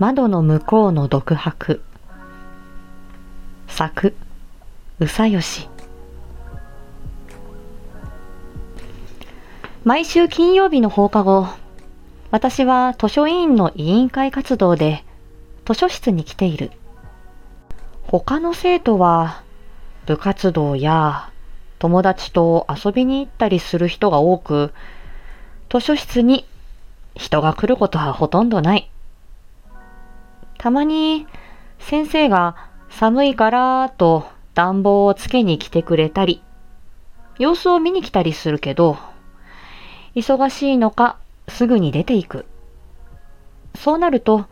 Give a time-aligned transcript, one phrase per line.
[0.00, 1.82] 窓の向こうの独白。
[3.68, 4.14] 作
[4.98, 5.68] うさよし。
[9.84, 11.48] 毎週金曜日の放課後
[12.30, 15.04] 私は図書委員の委員会活動で
[15.66, 16.70] 図書室に来ている。
[18.04, 19.42] 他の生徒は
[20.06, 21.28] 部活動や
[21.78, 24.72] 友達と遊びに行ったりする人が多く
[25.70, 26.46] 図書室に
[27.14, 28.90] 人が来ることはほとんどない。
[30.60, 31.26] たまに
[31.78, 32.54] 先生が
[32.90, 36.42] 寒いからと暖房をつけに来てくれたり、
[37.38, 38.98] 様子を見に来たりするけど、
[40.14, 41.16] 忙しいのか
[41.48, 42.44] すぐに出ていく。
[43.74, 44.44] そうなると、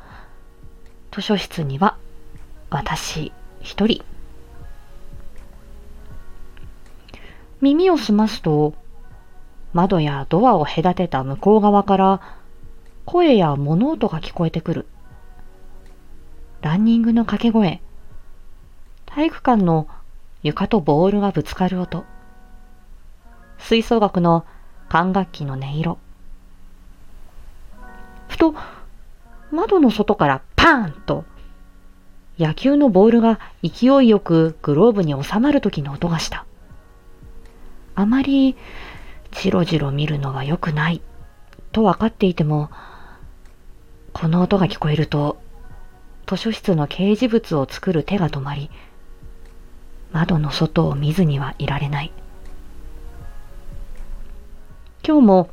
[1.12, 1.98] 図書室には
[2.70, 3.30] 私
[3.60, 4.02] 一人。
[7.60, 8.72] 耳を澄ますと、
[9.74, 12.22] 窓やドアを隔てた向こう側から
[13.05, 14.86] 声や物音が聞こえてくる。
[16.69, 17.80] ランニングの掛け声、
[19.06, 19.88] 体育館の
[20.42, 22.05] 床とボールがぶつかる音、
[23.56, 24.44] 吹奏楽の
[24.91, 25.96] 管楽器の音色。
[28.28, 28.55] ふと、
[29.50, 31.24] 窓の外からパーンと、
[32.39, 36.44] 野球のボールが勢いよくグローブに収まる時の音がした。
[37.94, 38.56] あまり、
[39.30, 41.00] じろじろ見るのは良くない、
[41.72, 42.69] と分かっていても、
[44.12, 45.39] この音が聞こえると
[46.28, 48.70] 図書室の掲示物を作る手が止まり、
[50.12, 52.12] 窓の外を見ずにはいられない。
[55.02, 55.50] 今日も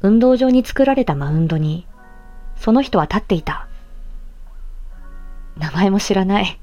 [0.00, 1.86] 運動場に作られたマウンドに、
[2.56, 3.68] その人は立っていた。
[5.58, 6.58] 名前も知らない。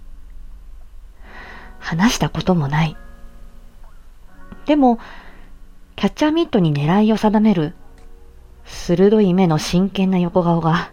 [1.78, 2.98] 話したこともない。
[4.66, 4.98] でも、
[5.96, 7.76] キャッチャーミットに狙いを定める、
[8.66, 10.92] 鋭い目の真剣な横顔が、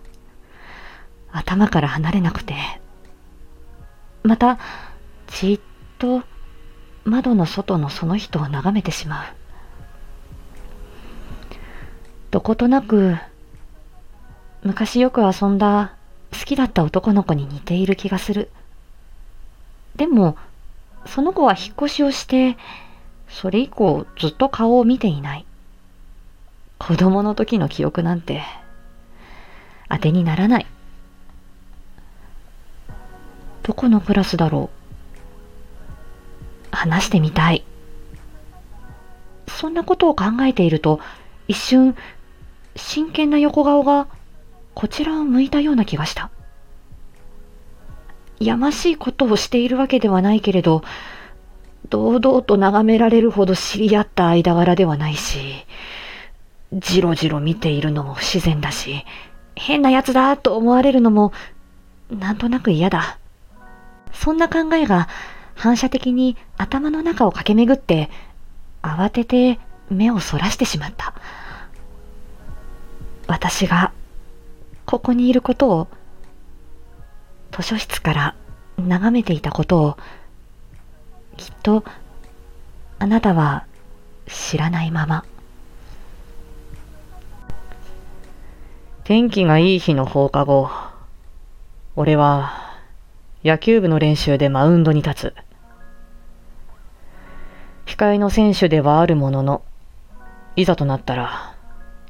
[1.32, 2.54] 頭から離れなくて、
[4.22, 4.58] また、
[5.28, 5.60] じっ
[5.98, 6.22] と
[7.04, 9.26] 窓の外のその人を眺めてしまう。
[12.30, 13.16] どことなく、
[14.62, 15.94] 昔よく遊んだ
[16.32, 18.50] 好きだった男の子に似ている気がする。
[19.96, 20.36] でも、
[21.06, 22.56] その子は引っ越しをして、
[23.28, 25.46] それ以降ずっと顔を見ていない。
[26.78, 28.42] 子供の時の記憶なんて、
[29.88, 30.66] 当てにならない。
[33.68, 34.70] どこのクラスだろ
[36.72, 36.74] う？
[36.74, 37.64] 話してみたい。
[39.46, 41.00] そんなことを考えていると、
[41.48, 41.94] 一瞬、
[42.76, 44.08] 真剣な横顔が
[44.72, 46.30] こちらを向いたような気がした。
[48.40, 50.82] やましいことをしているわけではないけれど、
[51.90, 55.66] 堂々と眺められるほど知り合った間柄ではないし、
[56.72, 59.04] じろじろ見ているのも不自然だし、
[59.56, 61.34] 変な奴だと思われるのも、
[62.08, 63.18] なんとなく嫌だ。
[64.18, 65.08] そんな考えが
[65.54, 68.10] 反射的に頭の中を駆け巡って、
[68.82, 71.14] 慌てて目をそらしてしまった。
[73.28, 73.92] 私が
[74.86, 75.88] ここにいることを、
[77.52, 78.34] 図書室から
[78.76, 79.96] 眺めていたことを、
[81.36, 81.84] きっと
[82.98, 83.66] あなたは
[84.26, 85.24] 知らないまま。
[89.04, 90.68] 天気がいい日の放課後、
[91.94, 92.67] 俺は
[93.44, 95.34] 野球部の練習でマウンドに立つ。
[97.86, 99.62] 控えの選手ではあるものの、
[100.56, 101.54] いざとなったら、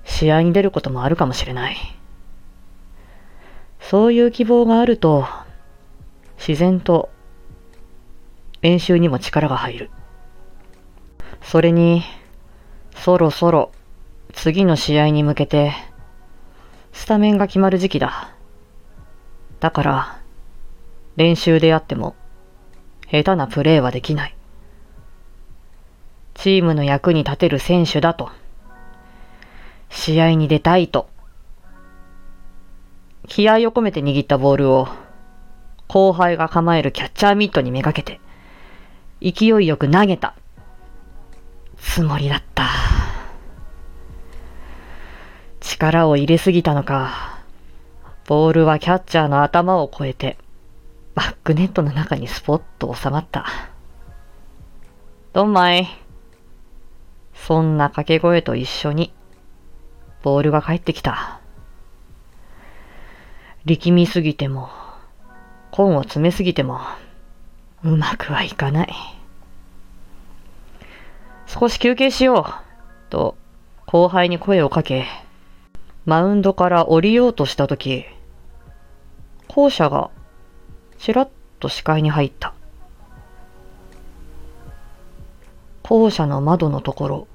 [0.04, 1.76] 試合に出ることもあるかもしれない。
[3.78, 5.26] そういう希望があると、
[6.38, 7.10] 自然と
[8.62, 9.90] 練習にも力が入る。
[11.42, 12.02] それに、
[12.94, 13.70] そろそろ
[14.32, 15.72] 次の試合に向けて、
[16.92, 18.30] スタメンが決まる時期だ。
[19.60, 20.18] だから、
[21.18, 22.14] 練習であっても、
[23.10, 24.36] 下手なプレーはできない。
[26.34, 28.30] チームの役に立てる選手だと、
[29.90, 31.10] 試合に出たいと、
[33.26, 34.86] 気合を込めて握ったボールを、
[35.88, 38.20] 後輩が構えるキャッチャーミットにめがけて、
[39.20, 40.36] 勢いよく投げた、
[41.78, 42.68] つもりだった。
[45.58, 47.40] 力を入れすぎたのか、
[48.28, 50.38] ボールはキャッチャーの頭を越えて、
[51.18, 53.44] バックネットの中にスポッと収まった。
[55.32, 55.88] どんまい。
[57.34, 59.12] そんな掛け声と一緒に、
[60.22, 61.40] ボールが返ってきた。
[63.64, 64.70] 力みすぎても、
[65.76, 66.78] 根を詰めすぎても、
[67.82, 68.94] うまくはいかない。
[71.48, 73.36] 少し休憩しよう、と
[73.86, 75.04] 後輩に声をかけ、
[76.06, 78.04] マウンドから降りようとしたとき、
[79.48, 80.12] 校舎が
[80.98, 81.28] ちらっ
[81.60, 82.54] と視界に入った。
[85.82, 87.28] 校舎の窓のところ。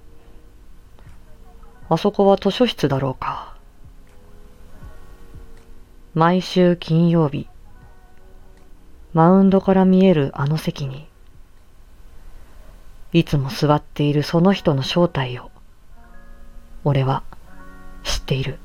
[1.90, 3.56] あそこは図書室だろうか。
[6.14, 7.48] 毎週金曜日、
[9.14, 11.08] マウンドから見えるあの席に、
[13.14, 15.50] いつも座っているその人の正体を、
[16.84, 17.24] 俺は
[18.04, 18.60] 知っている。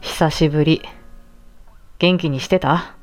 [0.00, 0.82] 久しぶり。
[1.98, 2.94] 元気にしてた？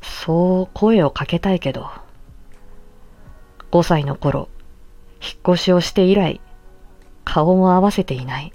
[0.00, 1.90] そう声をかけたいけど、
[3.72, 4.48] 5歳の頃、
[5.20, 6.40] 引っ越しをして以来、
[7.24, 8.52] 顔も合わせていない。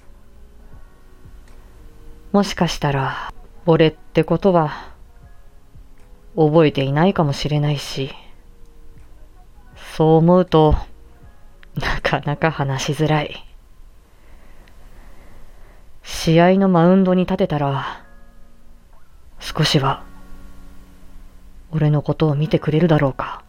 [2.32, 3.32] もしかしたら、
[3.66, 4.72] 俺ってことは、
[6.34, 8.10] 覚えていないかもしれないし、
[9.96, 10.74] そう思うと、
[11.76, 13.46] なかなか話しづらい。
[16.02, 18.03] 試合のマウンドに立てたら、
[19.44, 20.02] 少しは、
[21.70, 23.44] 俺のことを見てくれるだろうか。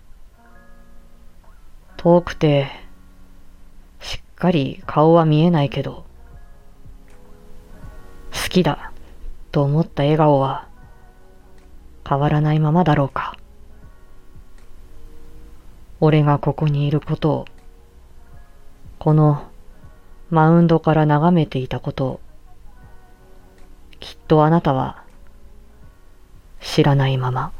[1.95, 2.67] 遠くて、
[4.01, 6.03] しっかり顔は見えないけど、
[8.33, 8.91] 好きだ
[9.53, 10.67] と思った笑顔は
[12.07, 13.37] 変わらないままだろうか。
[16.01, 17.45] 俺がここにいることを、
[18.99, 19.47] この
[20.29, 22.19] マウンドから眺めていたことを、
[24.01, 25.04] きっとあなたは
[26.75, 27.53] 知らないまま。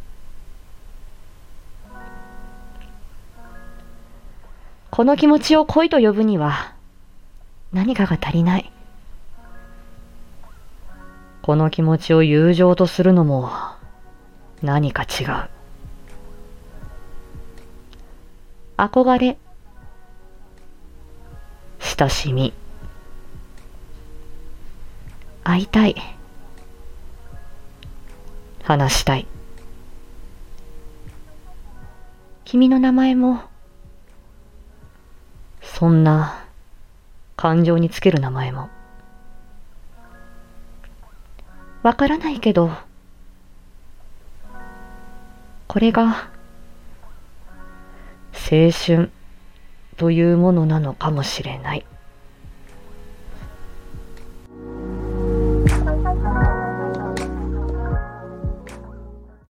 [4.91, 6.73] この気持ちを恋と呼ぶには
[7.71, 8.69] 何かが足りない。
[11.43, 13.49] この気持ちを友情とするのも
[14.61, 15.49] 何か違う。
[18.75, 19.37] 憧れ、
[21.79, 22.53] 親しみ、
[25.45, 25.95] 会いたい、
[28.65, 29.27] 話したい。
[32.45, 33.41] 君の名前も
[35.61, 36.43] そんな
[37.35, 38.69] 感情につける名前も。
[41.83, 42.71] わからないけど、
[45.67, 46.27] これが
[48.33, 49.11] 青春
[49.97, 51.85] というものなのかもしれない。